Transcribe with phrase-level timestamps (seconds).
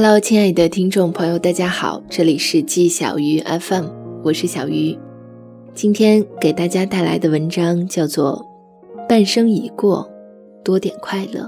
[0.00, 3.86] Hello，亲爱的听众朋友，大家好，这里是季小鱼 FM，
[4.22, 4.96] 我是小鱼。
[5.74, 8.46] 今天给大家带来的文章叫做
[9.08, 10.08] 《半生已过，
[10.62, 11.40] 多点快乐》。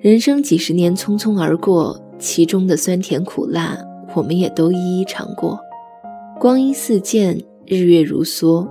[0.00, 3.78] 人生几十年匆匆而过，其中的酸甜苦辣，
[4.14, 5.60] 我们也都一一尝过。
[6.40, 8.66] 光阴似箭，日月如梭，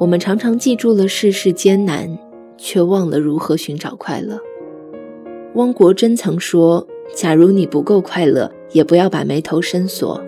[0.00, 2.18] 我们常常记住了世事艰难，
[2.56, 4.40] 却忘了如何寻找快乐。
[5.54, 6.84] 汪国真曾说。
[7.14, 10.22] 假如你不够快乐，也不要把眉头深锁。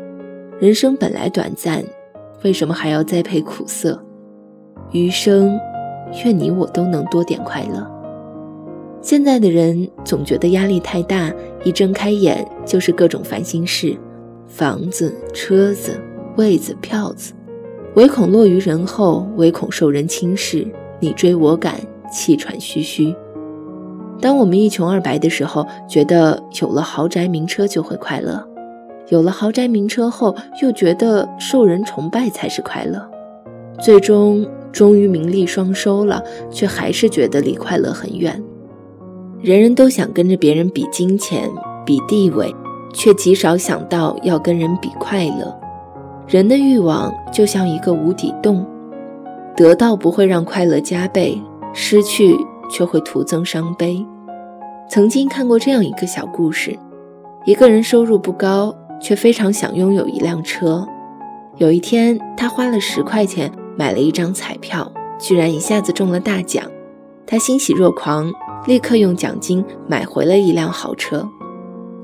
[0.59, 1.85] 人生本来短暂，
[2.43, 4.03] 为什么还要栽培苦涩？
[4.93, 5.59] 余生，
[6.25, 7.87] 愿你我都能多点快乐。
[9.01, 11.33] 现在的人总觉得压力太大，
[11.65, 13.97] 一睁开眼就是各种烦心事：
[14.47, 15.99] 房子、车子、
[16.37, 17.33] 位子、票子，
[17.95, 20.67] 唯恐落于人后，唯恐受人轻视，
[20.99, 21.81] 你追我赶，
[22.13, 23.15] 气喘吁吁。
[24.21, 28.39] 当我们一穷二白的时候，觉得有了豪宅名车就会快乐；
[29.09, 33.09] 有了豪宅名车后，又觉得受人崇拜才是快乐。
[33.81, 38.43] 最终，终于名利双收了，却还是觉得离快乐很远。
[39.41, 41.49] 人人都想跟着别人比金钱、
[41.87, 42.55] 比地位，
[42.93, 45.59] 却极少想到要跟人比快乐。
[46.29, 48.67] 人的欲望就像一个无底洞，
[49.57, 51.41] 得到不会让快乐加倍，
[51.73, 52.37] 失去。
[52.71, 54.05] 却会徒增伤悲。
[54.89, 56.79] 曾经看过这样一个小故事：
[57.45, 60.87] 一个人收入不高，却非常想拥有一辆车。
[61.57, 66.65] 有一天，他花了十块钱买了一张彩票，居然一下子中了大奖。
[67.27, 68.33] 他欣喜若狂，
[68.67, 71.29] 立刻用奖金买回了一辆豪车。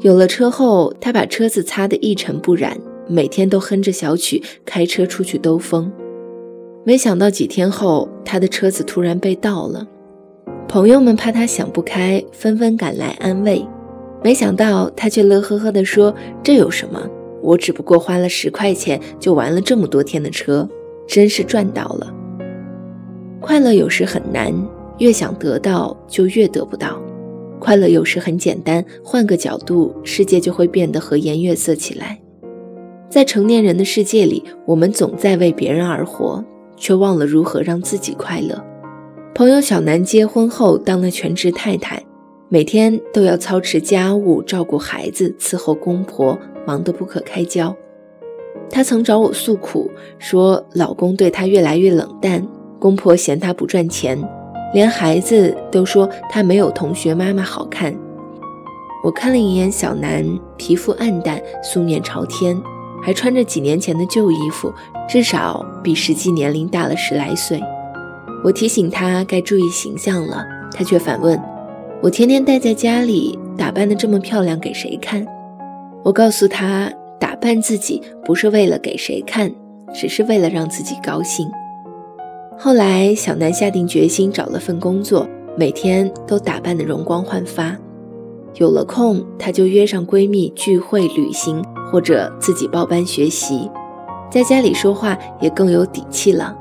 [0.00, 2.78] 有了车后，他把车子擦得一尘不染，
[3.08, 5.90] 每天都哼着小曲开车出去兜风。
[6.84, 9.88] 没想到几天后，他的车子突然被盗了。
[10.68, 13.64] 朋友们怕他想不开，纷纷赶来安慰。
[14.22, 17.00] 没想到他却乐呵呵地说：“这有什么？
[17.40, 20.68] 我只不过花了十块钱就玩了这么多天的车，
[21.06, 22.12] 真是赚到了。”
[23.40, 24.52] 快乐有时很难，
[24.98, 27.00] 越想得到就越得不到；
[27.60, 32.18] 快乐有时很简单，换个角度，世界就会变得和颜悦色起来。
[33.08, 36.44] 在成年人的世界里，我们总在为别人而活，
[36.76, 38.62] 却忘了如何让自己快乐。
[39.36, 42.02] 朋友小南结婚后当了全职太太，
[42.48, 47.76] 每天都要操持家务、照顾孩子、伺候公婆，忙得不可开交。
[48.70, 52.48] 她曾找我诉苦，说老公对她越来越冷淡，
[52.78, 54.18] 公婆嫌她不赚钱，
[54.72, 57.94] 连孩子都说她没有同学妈妈好看。
[59.04, 60.24] 我看了一眼小南，
[60.56, 62.58] 皮肤暗淡，素面朝天，
[63.02, 64.72] 还穿着几年前的旧衣服，
[65.06, 67.60] 至少比实际年龄大了十来岁。
[68.46, 71.36] 我提醒他该注意形象了，他却反问
[72.00, 75.26] ：“我天天待在家里，打扮的这么漂亮，给谁看？”
[76.04, 79.52] 我告诉他，打扮自己不是为了给谁看，
[79.92, 81.50] 只是为了让自己高兴。
[82.56, 85.28] 后来，小南下定决心找了份工作，
[85.58, 87.76] 每天都打扮得容光焕发。
[88.54, 93.68] 有了空，她就约上闺蜜聚会、旅行，或者自己报班学习，
[94.30, 96.56] 在家里说话也更有底气了。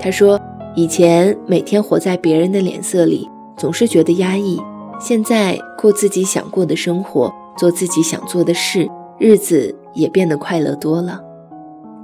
[0.00, 0.40] 她说。
[0.76, 3.26] 以前每天活在别人的脸色里，
[3.56, 4.60] 总是觉得压抑。
[5.00, 8.86] 现在过自己想过的生活，做自己想做的事，
[9.18, 11.18] 日子也变得快乐多了。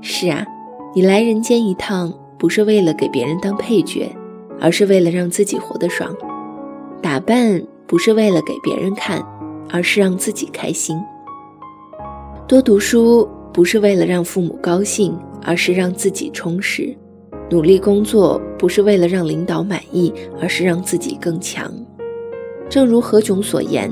[0.01, 0.43] 是啊，
[0.95, 4.11] 你来人间一趟，不是为了给别人当配角，
[4.59, 6.11] 而是为了让自己活得爽。
[7.03, 9.23] 打扮不是为了给别人看，
[9.69, 10.97] 而是让自己开心。
[12.49, 16.97] 多读书不是为了让父母高兴，而是让自己充实。
[17.53, 21.71] 努力工作不是为了让领导满意，而是让自己更强。
[22.67, 23.91] 正如何炅所言，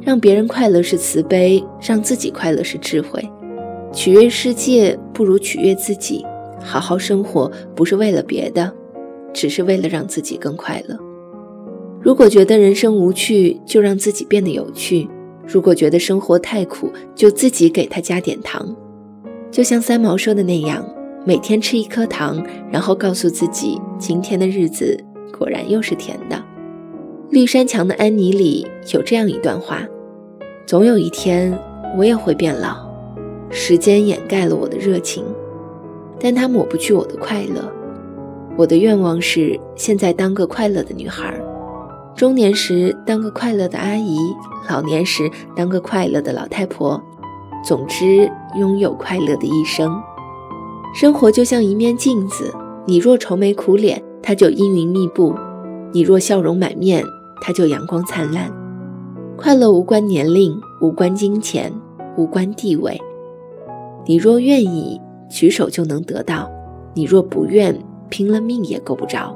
[0.00, 3.28] 让别人快乐是慈悲，让自己快乐是智慧。
[3.92, 6.24] 取悦世界不如取悦自己。
[6.60, 8.72] 好好生活不是为了别的，
[9.32, 10.96] 只是为了让自己更快乐。
[12.00, 15.08] 如果觉得人生无趣，就让自己变得有趣；
[15.44, 18.72] 如果觉得生活太苦，就自己给他加点糖。
[19.50, 20.88] 就像三毛说的那样。
[21.26, 24.98] 每天吃一颗糖，然后告诉自己，今天的日子
[25.38, 26.42] 果然又是甜的。
[27.28, 29.82] 绿山墙的安妮里有这样一段话：
[30.66, 31.56] 总有一天
[31.96, 32.88] 我也会变老，
[33.50, 35.22] 时间掩盖了我的热情，
[36.18, 37.70] 但它抹不去我的快乐。
[38.56, 41.38] 我的愿望是现在当个快乐的女孩，
[42.16, 44.16] 中年时当个快乐的阿姨，
[44.70, 47.00] 老年时当个快乐的老太婆。
[47.62, 50.02] 总之，拥有快乐的一生。
[50.92, 52.52] 生活就像一面镜子，
[52.86, 55.32] 你若愁眉苦脸，它就阴云密布；
[55.92, 57.04] 你若笑容满面，
[57.40, 58.50] 它就阳光灿烂。
[59.36, 61.72] 快乐无关年龄，无关金钱，
[62.16, 63.00] 无关地位。
[64.04, 65.00] 你若愿意，
[65.30, 66.50] 举手就能得到；
[66.94, 67.78] 你若不愿，
[68.08, 69.34] 拼了命也够不着。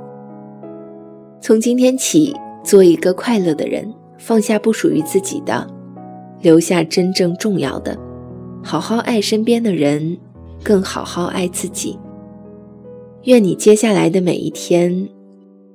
[1.40, 2.34] 从今天起，
[2.64, 5.66] 做一个快乐的人，放下不属于自己的，
[6.42, 7.96] 留下真正重要的，
[8.62, 10.18] 好好爱身边的人，
[10.64, 11.98] 更好好爱自己。
[13.24, 15.08] 愿你接下来的每一天，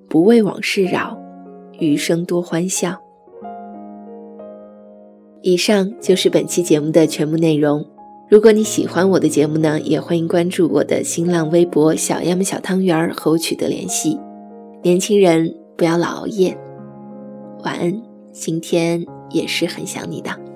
[0.09, 1.17] 不为往事扰，
[1.79, 2.97] 余生多欢笑。
[5.41, 7.85] 以上就是本期节目的全部内容。
[8.29, 14.19] 如果你喜欢我的节目呢，也欢迎关注我的新浪微博“小鸭们小汤圆”和我取得联系。
[14.83, 16.57] 年轻人不要老熬夜，
[17.63, 18.01] 晚安。
[18.31, 20.48] 今天也是很想你的。